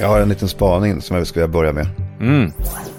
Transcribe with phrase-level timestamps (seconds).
[0.00, 1.86] Jag har en liten spaning som jag skulle börja med.
[2.20, 2.52] Mm.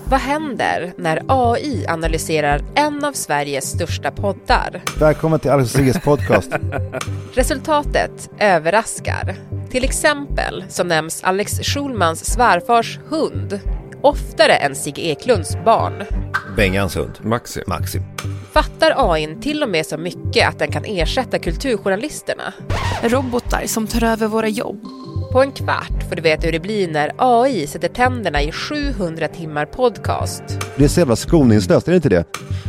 [0.05, 4.81] Vad händer när AI analyserar en av Sveriges största poddar?
[4.99, 6.51] Välkommen till Alex Sigges podcast.
[7.33, 9.35] Resultatet överraskar.
[9.69, 13.59] Till exempel så nämns Alex Schulmans svärfars hund
[14.01, 16.03] oftare än Sigge Eklunds barn.
[16.57, 17.13] Bengans hund.
[17.21, 17.63] Maxi.
[17.67, 18.03] Maxim.
[18.51, 22.53] Fattar AIn till och med så mycket att den kan ersätta kulturjournalisterna?
[23.03, 25.01] Robotar som tar över våra jobb.
[25.31, 29.27] På en kvart får du veta hur det blir när AI sätter tänderna i 700
[29.27, 30.43] timmar podcast.
[30.75, 32.25] Det är så jävla skoningslöst, är det inte det?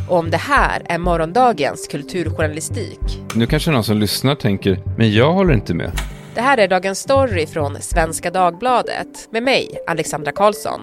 [0.09, 2.99] Och om det här är morgondagens kulturjournalistik.
[3.35, 5.91] Nu kanske någon som lyssnar tänker, men jag håller inte med.
[6.35, 10.81] Det här är Dagens Story från Svenska Dagbladet med mig, Alexandra Karlsson.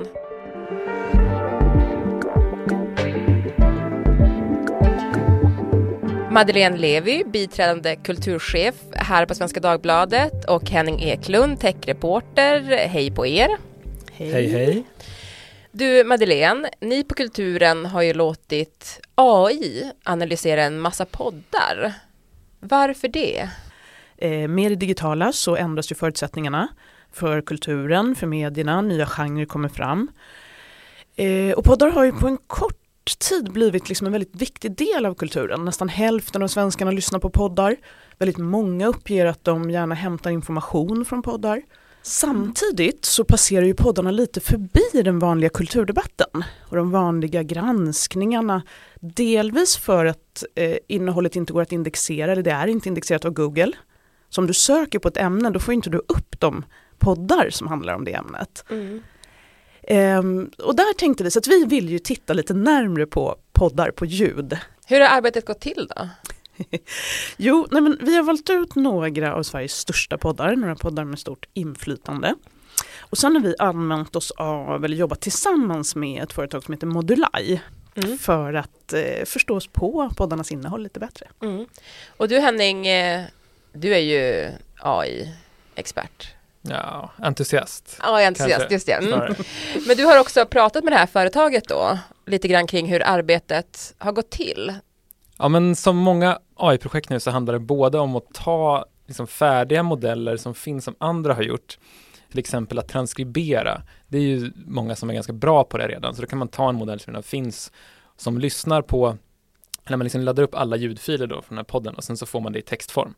[6.31, 12.61] Madeleine Levi, biträdande kulturchef här på Svenska Dagbladet och Henning Eklund, techreporter.
[12.87, 13.49] Hej på er!
[14.11, 14.83] Hej hej!
[15.71, 21.93] Du Madeleine, ni på Kulturen har ju låtit AI analysera en massa poddar.
[22.59, 23.49] Varför det?
[24.17, 26.67] Eh, med det digitala så ändras ju förutsättningarna
[27.11, 30.11] för kulturen, för medierna, nya genrer kommer fram.
[31.15, 35.05] Eh, och poddar har ju på en kort tid blivit liksom en väldigt viktig del
[35.05, 35.65] av kulturen.
[35.65, 37.75] Nästan hälften av svenskarna lyssnar på poddar.
[38.17, 41.61] Väldigt många uppger att de gärna hämtar information från poddar.
[42.01, 48.61] Samtidigt så passerar ju poddarna lite förbi den vanliga kulturdebatten och de vanliga granskningarna.
[48.99, 53.31] Delvis för att eh, innehållet inte går att indexera, eller det är inte indexerat av
[53.31, 53.71] Google.
[54.29, 56.65] Så om du söker på ett ämne då får inte du upp de
[56.97, 58.65] poddar som handlar om det ämnet.
[58.69, 59.03] Mm.
[59.89, 63.91] Ehm, och där tänkte vi så att vi vill ju titta lite närmre på poddar
[63.91, 64.57] på ljud.
[64.87, 66.09] Hur har arbetet gått till då?
[67.37, 71.19] Jo, nej men vi har valt ut några av Sveriges största poddar, några poddar med
[71.19, 72.35] stort inflytande.
[72.99, 76.87] Och sen har vi använt oss av, eller jobbat tillsammans med ett företag som heter
[76.87, 77.61] Modulai
[78.03, 78.17] Mm.
[78.17, 81.27] för att eh, förstå oss på poddarnas innehåll lite bättre.
[81.41, 81.65] Mm.
[82.17, 83.25] Och du Henning, eh,
[83.73, 86.27] du är ju AI-expert.
[86.61, 87.97] Ja, entusiast.
[87.99, 88.91] AI-entusiast, Kanske, just det.
[88.93, 89.35] Mm.
[89.87, 93.95] Men du har också pratat med det här företaget då, lite grann kring hur arbetet
[93.97, 94.73] har gått till.
[95.37, 99.83] Ja, men som många AI-projekt nu så handlar det både om att ta liksom färdiga
[99.83, 101.77] modeller som finns som andra har gjort,
[102.29, 103.81] till exempel att transkribera.
[104.07, 106.47] Det är ju många som är ganska bra på det redan, så då kan man
[106.47, 107.71] ta en modell som redan finns,
[108.17, 109.17] som lyssnar på,
[109.89, 112.25] när man liksom laddar upp alla ljudfiler då från den här podden och sen så
[112.25, 113.13] får man det i textform,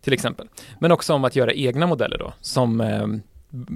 [0.00, 0.48] till exempel.
[0.78, 3.06] Men också om att göra egna modeller då, som eh,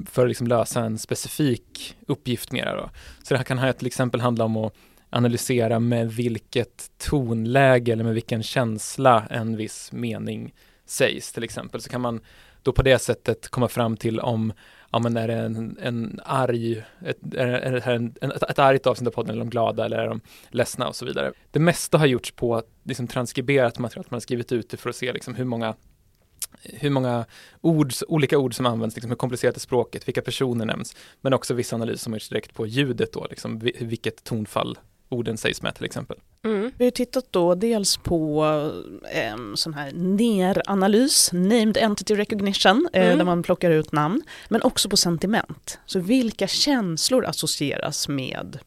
[0.07, 2.91] för att liksom lösa en specifik uppgift mera då.
[3.23, 4.75] Så det här kan här till exempel handla om att
[5.11, 10.55] analysera med vilket tonläge eller med vilken känsla en viss mening
[10.87, 11.81] sägs till exempel.
[11.81, 12.21] Så kan man
[12.63, 14.53] då på det sättet komma fram till om
[14.93, 18.87] ja, men är det en, en arg, ett, är, det här en, ett, ett argt
[18.87, 20.21] avsnitt av podden eller är de glada eller är de
[20.51, 21.33] ledsna och så vidare.
[21.51, 24.91] Det mesta har gjorts på liksom transkriberat material, att man har skrivit ut det för
[24.91, 25.75] att se liksom hur många
[26.63, 27.25] hur många
[27.61, 31.55] ord, olika ord som används, liksom hur komplicerat är språket, vilka personer nämns, men också
[31.55, 34.79] vissa analyser som görs direkt på ljudet då, liksom vi- vilket tonfall
[35.09, 36.17] orden sägs med till exempel.
[36.45, 36.73] Mm.
[36.79, 38.45] Vi har tittat då dels på
[39.15, 43.19] eh, sån här NER-analys, Named Entity Recognition, eh, Mm.
[43.19, 45.79] där man plockar ut namn, men också på sentiment.
[45.87, 48.59] Så vilka känslor associeras med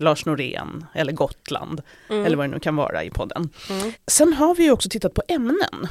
[0.00, 2.24] Lars Norén eller Gotland Mm.
[2.24, 3.48] eller vad det nu kan vara i podden.
[3.70, 3.92] Mm.
[4.06, 5.86] Sen har vi ju också tittat på ämnen.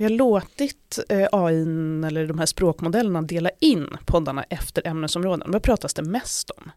[0.00, 1.62] Vi har låtit eh, AI
[2.06, 5.52] eller de här språkmodellerna dela in poddarna efter ämnesområden.
[5.52, 6.70] Vad pratas det mest om?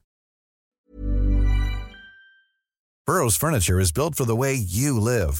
[3.07, 5.33] Burrow's furniture is built for the way you live.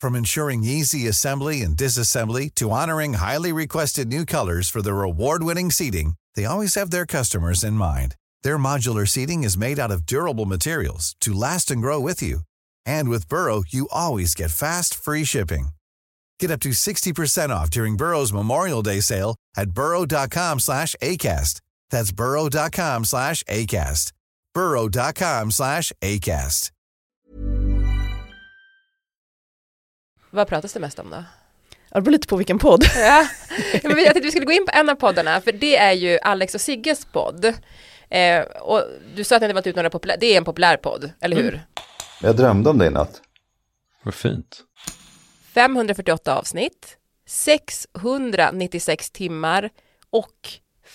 [0.00, 5.72] From ensuring easy assembly and disassembly to honoring highly requested new colors for their award-winning
[5.72, 8.14] seating, they always have their customers in mind.
[8.42, 12.40] Their modular seating is made out of durable materials to last and grow with you.
[12.84, 15.66] And with Burrow, you always get fast, free shipping.
[16.42, 21.60] Get up to 60% off during Burrow's Memorial Day sale at burrow.com slash ACAST.
[21.90, 24.12] That's burrow.com slash ACAST.
[24.54, 26.70] burrow.com slash ACAST.
[30.30, 31.16] Vad pratas det mest om då?
[31.16, 31.24] Ja,
[31.94, 32.84] Det beror lite på vilken podd.
[32.96, 33.26] Ja.
[33.82, 36.18] Men jag tänkte vi skulle gå in på en av poddarna, för det är ju
[36.18, 37.44] Alex och Sigges podd.
[38.10, 38.82] Eh, och
[39.16, 41.36] du sa att ni hade valt ut några populära, det är en populär podd, eller
[41.36, 41.62] hur?
[42.22, 43.20] Jag drömde om dig i natt.
[44.02, 44.64] Vad fint.
[45.54, 46.96] 548 avsnitt,
[47.26, 49.70] 696 timmar
[50.10, 50.48] och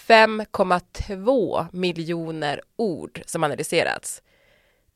[0.08, 4.22] 5,2 miljoner ord som analyserats.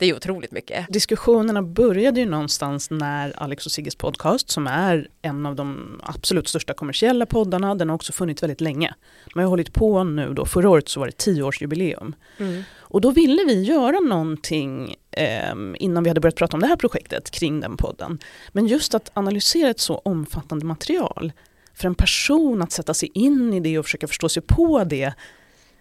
[0.02, 0.86] Det är otroligt mycket.
[0.90, 6.48] Diskussionerna började ju någonstans när Alex och Sigges podcast, som är en av de absolut
[6.48, 8.94] största kommersiella poddarna, den har också funnits väldigt länge.
[9.36, 12.16] Man har hållit på nu då, förra året så var det tioårsjubileum.
[12.38, 12.64] Mm.
[12.80, 16.76] Och då ville vi göra någonting eh, innan vi hade börjat prata om det här
[16.76, 18.20] projektet kring den podden.
[18.52, 21.32] Men just att analysera ett så omfattande material,
[21.74, 25.14] för en person att sätta sig in i det och försöka förstå sig på det,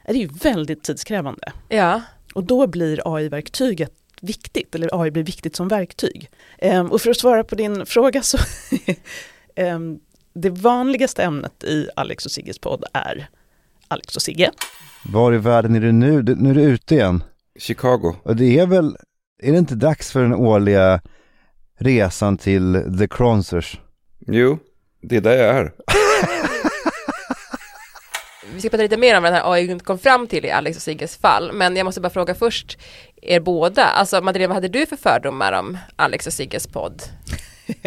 [0.05, 1.53] är ju väldigt tidskrävande.
[1.69, 2.03] Ja.
[2.35, 6.31] Och då blir AI-verktyget viktigt, eller AI blir viktigt som verktyg.
[6.59, 8.39] Ehm, och för att svara på din fråga så,
[9.57, 9.99] ehm,
[10.35, 13.29] det vanligaste ämnet i Alex och Sigges podd är
[13.89, 14.51] Alex och Sigge.
[15.05, 16.23] Var i världen är du nu?
[16.23, 17.25] Du- Nu är du ute igen.
[17.59, 18.15] Chicago.
[18.23, 18.97] Och det är väl,
[19.43, 21.01] är det inte dags för den årliga
[21.79, 23.81] resan till The Cronsers?
[24.27, 24.59] Jo,
[25.03, 25.73] det är där jag är.
[28.55, 30.77] Vi ska prata lite mer om vad den här AI kom fram till i Alex
[30.77, 32.79] och Sigges fall, men jag måste bara fråga först
[33.23, 37.03] er båda, alltså Madeleine, vad hade du för fördomar om Alex och Sigges podd?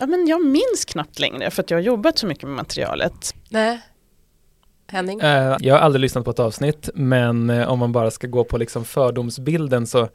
[0.00, 3.34] Ja, men jag minns knappt längre för att jag har jobbat så mycket med materialet.
[3.48, 3.80] Nej.
[4.88, 5.20] Henning?
[5.20, 8.44] Eh, jag har aldrig lyssnat på ett avsnitt, men eh, om man bara ska gå
[8.44, 10.08] på liksom fördomsbilden så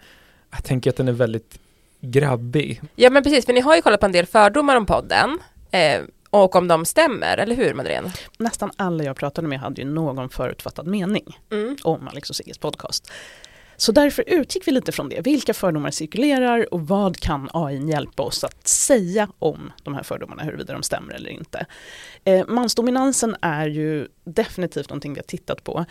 [0.52, 1.60] jag tänker att den är väldigt
[2.02, 2.82] grabbig.
[2.96, 5.40] Ja men precis, för ni har ju kollat på en del fördomar om podden,
[5.72, 8.12] eh, och om de stämmer, eller hur Madeleine?
[8.38, 11.78] Nästan alla jag pratade med hade ju någon förutfattad mening Mm.
[11.84, 13.12] om Alex och Sigges podcast.
[13.78, 15.22] Så därför utgick vi lite från det.
[15.22, 20.44] Vilka fördomar cirkulerar och vad kan AI hjälpa oss att säga om de här fördomarna,
[20.44, 21.66] huruvida de stämmer eller inte.
[22.24, 25.86] Eh, mansdominansen är ju definitivt någonting vi har tittat på.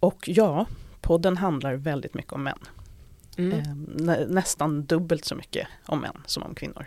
[0.00, 0.66] Och ja,
[1.00, 2.58] podden handlar väldigt mycket om män.
[3.38, 3.58] Mm.
[3.58, 3.74] Eh,
[4.04, 6.86] nä, nästan dubbelt så mycket om män som om kvinnor.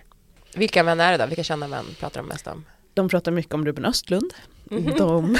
[0.56, 1.26] Vilka män är det då?
[1.26, 2.66] Vilka kända män pratar de mest om?
[2.98, 4.34] De pratar mycket om Ruben Östlund.
[4.64, 4.94] Mhm.
[4.98, 5.38] De,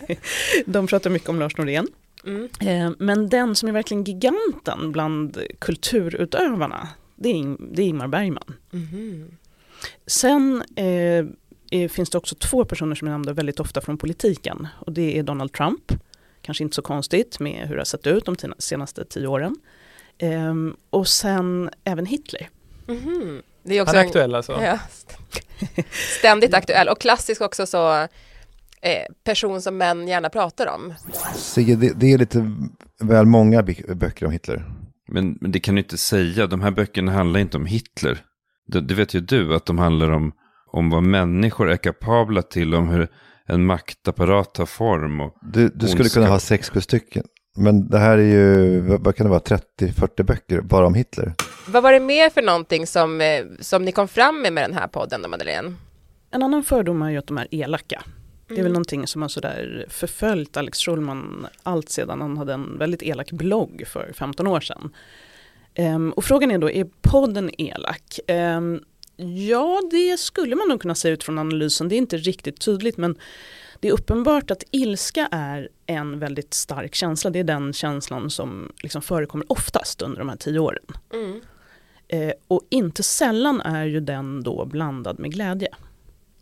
[0.66, 1.86] de pratar mycket om Lars Norén.
[2.26, 2.48] Mm.
[2.60, 8.54] Eh, Men den som är verkligen giganten bland kulturutövarna, det är, det är Ingmar Bergman.
[8.70, 9.36] Mhm.
[10.06, 14.66] Sen eh, finns det också två personer som är nämnda väldigt ofta från politiken.
[14.78, 15.92] Och det är Donald Trump,
[16.42, 19.56] kanske inte så konstigt med hur det har sett ut de senaste tio åren.
[20.18, 22.48] Ehm, och sen även Hitler.
[22.86, 23.42] Mhm.
[23.64, 24.52] Det är också Han är aktuell alltså.
[24.62, 24.78] Ja.
[26.18, 27.92] Ständigt aktuell och klassisk också så
[28.82, 30.94] eh, person som män gärna pratar om.
[31.34, 32.50] Sigge, det, det är lite
[33.00, 34.64] väl många böcker om Hitler.
[35.08, 36.46] Men, men det kan du inte säga.
[36.46, 38.18] De här böckerna handlar inte om Hitler.
[38.66, 40.32] Det, det vet ju du att de handlar om,
[40.72, 42.74] om vad människor är kapabla till.
[42.74, 43.08] Om hur
[43.46, 45.20] en maktapparat tar form.
[45.20, 47.24] Och, Du, du skulle kunna ha sex, sju stycken.
[47.56, 51.34] Men det här är ju, vad, vad kan det vara, 30-40 böcker bara om Hitler?
[51.66, 54.78] Vad var det mer för någonting som, eh, som ni kom fram med med den
[54.78, 55.74] här podden då Madeleine?
[56.30, 58.02] En annan fördom är ju att de är elaka.
[58.48, 58.72] Det är väl Mm.
[58.72, 63.84] någonting som har sådär förföljt Alex Schulman allt sedan han hade en väldigt elak blogg
[63.86, 64.94] för 15 år sedan.
[65.74, 68.20] Ehm, och frågan är då, är podden elak?
[68.26, 68.80] Ehm,
[69.48, 71.88] ja, det skulle man nog kunna säga utifrån analysen.
[71.88, 73.18] Det är inte riktigt tydligt men
[73.80, 77.30] det är uppenbart att ilska är en väldigt stark känsla.
[77.30, 80.84] Det är den känslan som liksom förekommer oftast under de här tio åren.
[81.14, 81.40] Mm.
[82.08, 85.68] Eh, och inte sällan är ju den då blandad med glädje.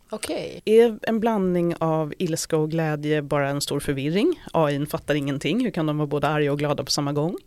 [0.09, 0.61] Okej.
[0.65, 4.43] Är en blandning av ilska och glädje bara en stor förvirring?
[4.53, 7.37] AI fattar ingenting, hur kan de vara både arga och glada på samma gång?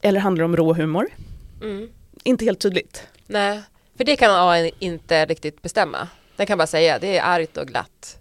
[0.00, 1.06] Eller handlar det om rå humor?
[1.62, 1.88] Mm.
[2.24, 3.06] Inte helt tydligt.
[3.26, 3.62] Nej,
[3.96, 6.08] för det kan AI inte riktigt bestämma.
[6.36, 8.18] Den kan bara säga det är argt och glatt.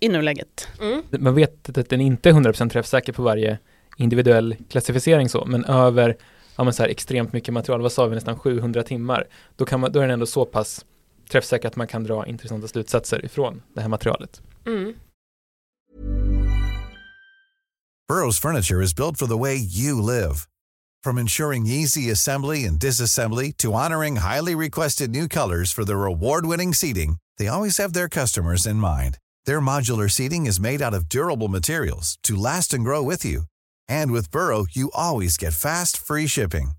[0.00, 0.68] I nuläget.
[0.80, 1.02] Mm.
[1.10, 3.58] Man vet att den inte är 100% träffsäker på varje
[3.96, 6.16] individuell klassificering så, men över
[6.60, 9.26] ja, men så här, extremt mycket material, vad sa vi, nästan 700 timmar,
[9.56, 10.84] då, kan man, då är den ändå så pass
[11.30, 14.42] träffsäker att man kan dra intressanta slutsatser ifrån det här materialet.
[14.66, 14.94] Mm.
[18.12, 20.34] Burrow's furniture is built for the way you live.
[21.04, 26.74] From ensuring easy assembly and disassembly to honoring highly requested new colors for their award-winning
[26.74, 29.16] seating, they always have their customers in mind.
[29.46, 33.44] Their modular seating is made out of durable materials to last and grow with you.
[33.90, 36.72] And with Burrow, you always get fast, free shipping.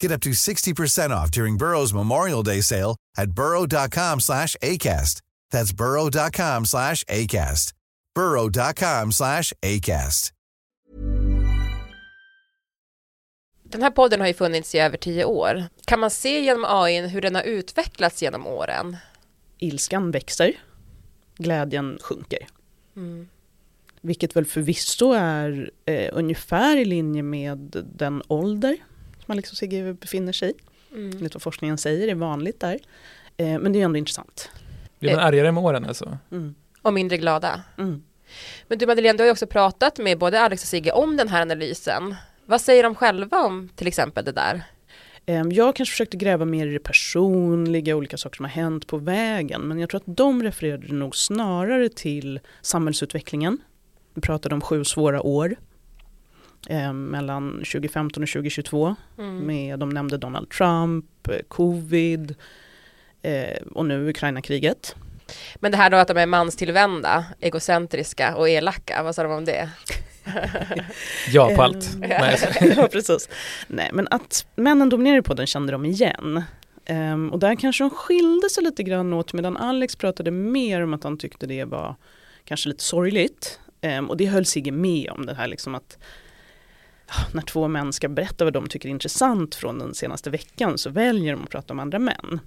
[0.00, 5.20] Get up to 60% off during Burrow's Memorial Day sale at burrow.com slash ACAST.
[5.50, 7.72] That's burrow.com slash ACAST.
[8.14, 10.32] burrow.com slash ACAST.
[13.70, 15.64] Den här podden har ju funnits i över tio år.
[15.84, 18.96] Kan man se genom AI hur den har utvecklats genom åren?
[19.58, 20.52] Ilskan växer,
[21.38, 22.46] glädjen sjunker.
[22.96, 23.28] Mm.
[24.00, 28.76] Vilket väl förvisso är eh, ungefär i linje med den ålder
[29.24, 30.54] som Alex och Sigge befinner sig i.
[30.94, 31.16] Mm.
[31.16, 32.78] Enligt vad forskningen säger är vanligt där.
[33.36, 34.50] Eh, men det är ändå intressant.
[34.98, 36.18] Blir man argare med åren alltså?
[36.30, 36.54] Mm.
[36.82, 37.62] Och mindre glada.
[37.78, 38.02] Mm.
[38.68, 41.28] Men du Madeleine, du har ju också pratat med både Alex och Sigge om den
[41.28, 42.14] här analysen.
[42.46, 44.62] Vad säger de själva om till exempel det där?
[45.26, 48.96] Ehm, Jag kanske försökte gräva mer i det personliga, olika saker som har hänt på
[48.96, 49.60] vägen.
[49.68, 53.58] Men jag tror att de refererade nog snarare till samhällsutvecklingen.
[54.18, 55.56] Vi pratade om sju svåra år.
[56.68, 58.96] eh, mellan 2015 och 2022.
[59.18, 59.38] Mm.
[59.46, 62.34] Med, de nämnde Donald Trump, eh, covid
[63.22, 64.96] eh, och nu Ukraina-kriget.
[65.56, 69.44] Men det här då att de är manstillvända, egocentriska och elaka, vad sa de om
[69.44, 69.70] det?
[71.32, 71.94] Ja på allt.
[71.94, 72.38] Ehm, Nej,
[72.76, 73.28] ja, precis.
[73.66, 76.42] Nej, men att männen dominerar på den kände de igen.
[76.84, 80.94] Ehm, och där kanske de skilde sig lite grann åt medan Alex pratade mer om
[80.94, 81.96] att han tyckte det var
[82.44, 83.60] kanske lite sorgligt.
[83.80, 85.98] Ehm, och det höll Sigge med om det här liksom att
[87.08, 90.78] ja, när två män ska berätta vad de tycker är intressant från den senaste veckan
[90.78, 92.40] så väljer de att prata om andra män.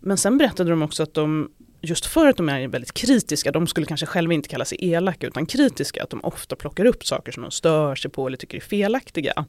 [0.00, 3.66] Men sen berättade de också att de, just för att de är väldigt kritiska, de
[3.66, 7.32] skulle kanske själva inte kalla sig elaka utan kritiska, att de ofta plockar upp saker
[7.32, 9.44] som de stör sig på eller tycker är felaktiga.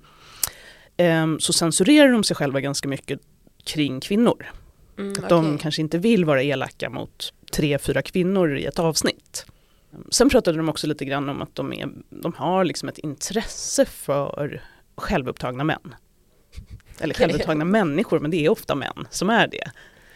[0.98, 3.20] Ehm, så censurerar de sig själva ganska mycket
[3.64, 4.52] kring kvinnor.
[4.98, 9.46] Mm, Att de kanske inte vill vara elaka mot tre, fyra kvinnor i ett avsnitt.
[10.12, 13.86] Sen pratade de också lite grann om att de, är, de har liksom ett intresse
[13.86, 14.62] för
[14.98, 15.96] självupptagna män.
[17.00, 19.72] Eller självupptagna människor, men det är ofta män som är det.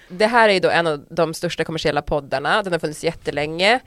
[0.09, 3.79] Det här är då en av de största kommersiella poddarna, den har funnits jättelänge.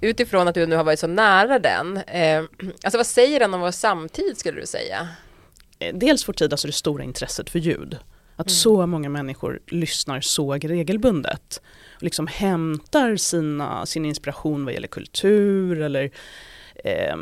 [0.00, 2.42] Utifrån att du nu har varit så nära den, eh,
[2.84, 5.08] alltså vad säger den om vår samtid skulle du säga?
[5.78, 7.98] Eh, Dels vår tid, alltså det stora intresset för ljud.
[8.36, 11.62] Att så många människor lyssnar så regelbundet.
[12.00, 16.10] Liksom hämtar sina, sin inspiration vad gäller kultur eller
[16.84, 17.16] eh,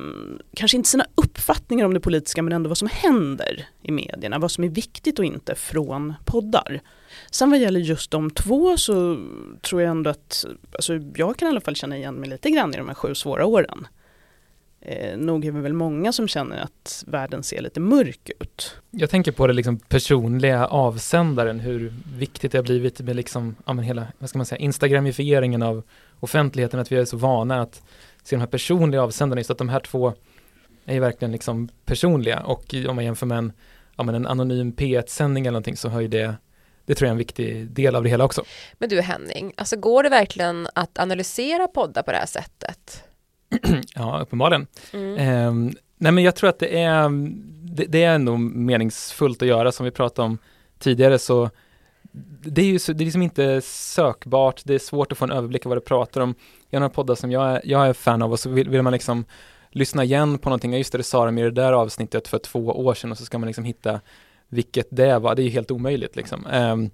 [0.54, 4.50] kanske inte sina uppfattningar om det politiska men ändå vad som händer i medierna, vad
[4.50, 6.80] som är viktigt och inte från poddar.
[7.30, 9.26] Sen vad gäller just de två så
[9.62, 12.74] tror jag ändå att, alltså jag kan i alla fall känna igen mig lite grann
[12.74, 13.86] i de här sju svåra åren.
[14.80, 18.76] Eh, nog är vi väl många som känner att världen ser lite mörk ut.
[18.90, 23.72] Jag tänker på det liksom personliga avsändaren, hur viktigt det har blivit med liksom, ja
[23.72, 25.82] men hela, vad ska man säga, instagramifieringen av
[26.20, 27.82] offentligheten, att vi är så vana att
[28.22, 30.12] se de här personliga avsändarna, just att de här två
[30.84, 33.52] är ju verkligen liksom personliga och om man jämför med en,
[33.96, 36.34] ja men en anonym P1-sändning eller någonting så har ju det,
[36.84, 38.44] det tror jag är en viktig del av det hela också.
[38.78, 43.07] Men du Henning, alltså går det verkligen att analysera poddar på det här sättet?
[43.94, 44.66] Ja, uppenbarligen.
[44.92, 45.16] Mm.
[45.18, 47.08] Ehm, nej men jag tror att det är,
[47.76, 50.38] det, det är nog meningsfullt att göra som vi pratade om
[50.78, 51.50] tidigare så
[52.42, 55.30] det är ju så, det är liksom inte sökbart, det är svårt att få en
[55.30, 56.34] överblick av vad det pratar om.
[56.70, 58.82] Jag har några poddar som jag är, jag är fan av och så vill, vill
[58.82, 59.24] man liksom
[59.70, 62.38] lyssna igen på någonting, ja just det, det sa de i det där avsnittet för
[62.38, 64.00] två år sedan och så ska man liksom hitta
[64.48, 66.46] vilket det var, det är ju helt omöjligt liksom.
[66.46, 66.90] Ehm,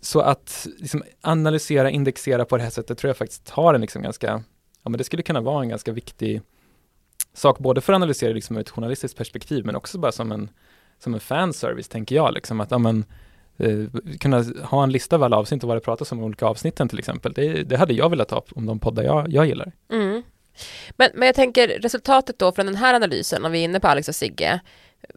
[0.00, 4.02] så att liksom analysera, indexera på det här sättet tror jag faktiskt har en liksom
[4.02, 4.42] ganska,
[4.82, 6.42] ja men det skulle kunna vara en ganska viktig
[7.34, 10.50] sak, både för att analysera liksom ur ett journalistiskt perspektiv, men också bara som en,
[10.98, 13.04] som en fanservice tänker jag, liksom att, ja men,
[13.56, 16.46] eh, kunna ha en lista av alla avsnitt och vad det pratas om i olika
[16.46, 17.32] avsnitten till exempel.
[17.32, 19.72] Det, det hade jag velat ha om de poddar jag, jag gillar.
[19.90, 20.22] Mm.
[20.90, 23.88] Men, men jag tänker resultatet då från den här analysen, om vi är inne på
[23.88, 24.60] Alex och Sigge,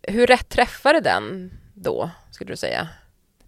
[0.03, 2.88] hur rätt träffade den då, skulle du säga?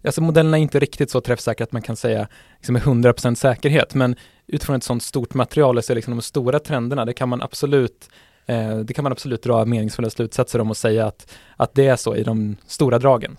[0.04, 3.94] Alltså modellerna är inte riktigt så träffsäkra att man kan säga liksom med 100% säkerhet,
[3.94, 4.16] men
[4.48, 8.08] utifrån ett sådant stort material så är liksom de stora trenderna, det kan man absolut
[8.46, 11.96] eh, det kan man absolut dra meningsfulla slutsatser om och säga att, att det är
[11.96, 13.36] så i de stora dragen.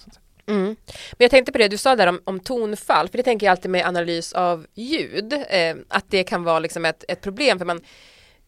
[0.48, 0.66] Mm.
[0.66, 0.76] Men
[1.18, 3.72] jag tänkte på det du sa där om, om tonfall, för det tänker jag alltid
[3.72, 7.82] med analys av ljud, eh, att det kan vara liksom ett, ett problem, för man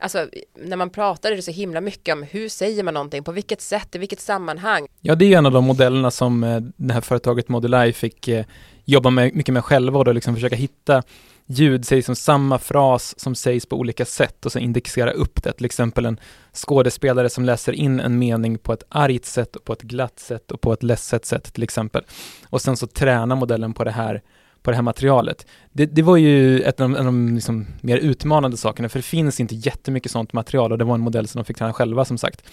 [0.02, 0.28] Alltså
[0.60, 3.62] när man pratar är det så himla mycket om hur säger man någonting, på vilket
[3.62, 4.88] sätt, i vilket sammanhang.
[5.02, 8.46] Ja, det är en av de modellerna som eh, det här företaget Modulai fick eh,
[8.86, 11.04] jobba med, mycket med själva och då liksom försöka hitta
[11.52, 15.52] ljud, sägs som samma fras som sägs på olika sätt och så indexera upp det.
[15.52, 16.20] Till exempel en
[16.54, 20.52] skådespelare som läser in en mening på ett argt sätt, och på ett glatt sätt
[20.52, 22.04] och på ett ledset sätt till exempel.
[22.50, 24.22] Och sen så träna modellen på det här
[24.64, 25.46] på det här materialet.
[25.72, 29.00] Det, det var ju ett av de, en av de liksom mer utmanande sakerna, för
[29.00, 31.74] det finns inte jättemycket sånt material och det var en modell som de fick träna
[31.74, 32.44] själva som sagt.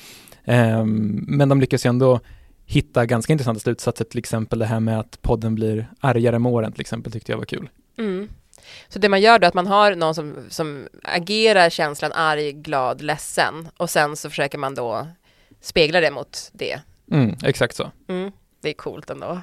[0.45, 2.21] Um, men de lyckas ju ändå
[2.67, 6.73] hitta ganska intressanta slutsatser, till exempel det här med att podden blir argare med åren
[6.73, 7.69] till exempel, tyckte jag var kul.
[7.99, 8.29] Mm.
[8.89, 12.53] Så det man gör då är att man har någon som, som agerar känslan arg,
[12.53, 15.07] glad, ledsen och sen så försöker man då
[15.61, 16.81] spegla det mot det.
[17.11, 17.91] Mm, exakt så.
[18.09, 18.33] Mm.
[18.63, 19.41] Det är coolt ändå.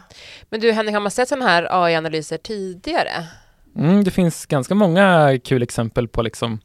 [0.49, 3.27] Men du Henning, har man sett sådana här AI-analyser tidigare?
[3.75, 6.59] Mm, det finns ganska många kul exempel på liksom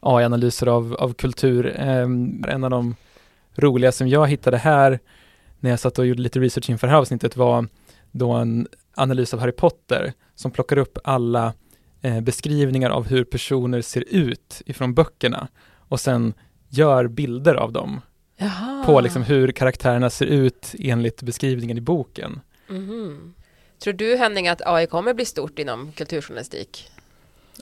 [0.00, 1.74] AI-analyser av, av kultur.
[1.78, 2.96] Ehm, en av de
[3.54, 4.98] roliga som jag hittade här
[5.60, 7.66] när jag satt och gjorde lite research inför det här avsnittet var
[8.10, 11.52] då en analys av Harry Potter som plockar upp alla
[12.02, 15.48] eh, beskrivningar av hur personer ser ut ifrån böckerna
[15.88, 16.34] och sen
[16.68, 18.00] gör bilder av dem
[18.36, 18.84] Jaha.
[18.86, 22.40] på liksom hur karaktärerna ser ut enligt beskrivningen i boken.
[22.68, 23.34] Mhm.
[23.82, 26.90] Tror du Henning att AI kommer bli stort inom kulturjournalistik?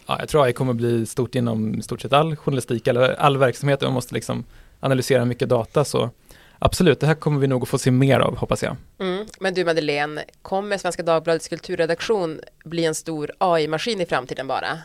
[0.07, 3.38] Ja, jag tror AI kommer bli stort inom i stort sett all journalistik eller all
[3.38, 4.45] verksamhet man måste liksom
[4.81, 6.11] analysera mycket data så
[6.58, 8.76] absolut, det här kommer vi nog att få se mer av hoppas jag.
[8.98, 9.26] Mm.
[9.40, 14.78] Men du Madeleine, kommer Svenska Dagbladets kulturredaktion bli en stor AI-maskin i framtiden bara?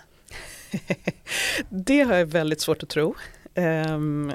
[1.69, 3.15] Det har jag väldigt svårt att tro.
[3.55, 4.33] Um,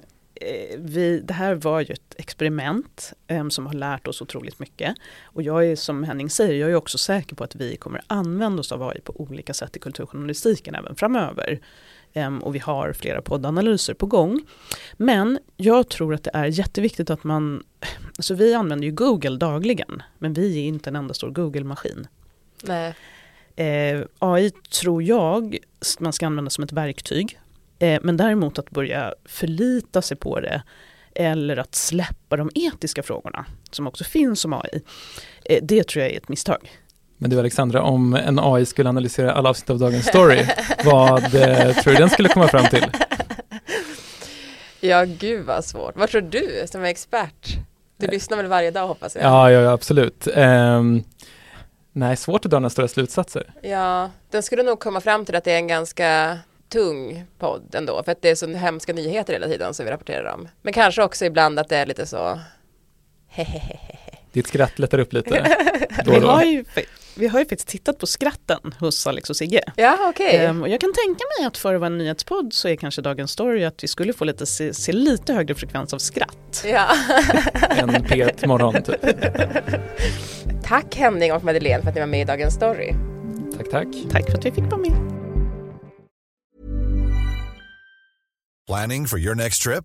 [0.78, 4.94] vi, det här var ju ett experiment um, som har lärt oss otroligt mycket.
[5.24, 8.60] Och jag är som Henning säger, jag är också säker på att vi kommer använda
[8.60, 11.60] oss av AI på olika sätt i kulturjournalistiken även framöver.
[12.42, 14.40] Och vi har flera poddanalyser på gång.
[14.96, 17.62] Men jag tror att det är jätteviktigt att man,
[18.18, 22.06] alltså vi använder ju Google dagligen, men vi är inte en enda stor Google-maskin.
[22.62, 22.94] Nej.
[23.56, 25.58] Eh, AI tror jag
[25.98, 27.38] man ska använda som ett verktyg.
[27.78, 30.62] Eh, men däremot att börja förlita sig på det
[31.14, 34.82] eller att släppa de etiska frågorna som också finns som AI.
[35.44, 36.70] Eh, det tror jag är ett misstag.
[37.18, 40.46] Men du Alexandra, om en AI skulle analysera alla avsnitt av Dagens Story,
[40.84, 42.84] vad eh, tror du den skulle komma fram till?
[44.80, 45.96] Ja, gud vad svårt.
[45.96, 47.56] Vad tror du som är expert?
[47.96, 49.24] Du lyssnar väl varje dag hoppas jag?
[49.24, 50.28] Ja, ja, ja absolut.
[50.36, 51.04] Um,
[51.92, 53.52] nej, svårt att dra några stora slutsatser.
[53.62, 58.02] Ja, den skulle nog komma fram till att det är en ganska tung podd ändå,
[58.02, 60.48] för att det är så hemska nyheter hela tiden som vi rapporterar om.
[60.62, 62.40] Men kanske också ibland att det är lite så
[63.28, 63.98] hehehehe.
[64.32, 65.56] Ditt skratt lättar upp lite
[66.04, 66.40] då då.
[67.18, 69.62] Vi har ju faktiskt tittat på skratten hos Alex och Sigge.
[69.76, 70.36] Ja, okej.
[70.36, 73.02] Ehm, och jag kan tänka mig att för att vara en nyhetspodd så är kanske
[73.02, 76.64] Dagens Story att vi skulle få lite, se, se lite högre frekvens av skratt.
[76.64, 76.88] Ja.
[77.70, 79.00] En P1 morgon typ.
[80.64, 82.94] Tack Henning och Madeleine för att ni var med i Dagens Story.
[83.56, 83.86] Tack, tack.
[84.10, 84.92] Tack för att vi fick vara med.
[88.66, 89.84] Planning for your next trip?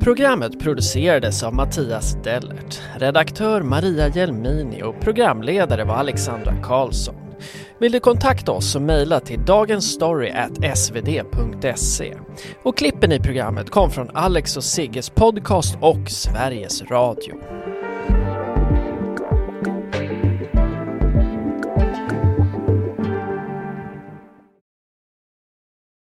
[0.00, 7.14] Programmet producerades av Mattias Dellert, redaktör Maria Jelmini och programledare var Alexandra Karlsson.
[7.78, 12.14] Vill du kontakta oss så mejla till dagensstory.svd.se.
[12.62, 17.34] Och klippen i programmet kom från Alex och Sigges podcast och Sveriges Radio.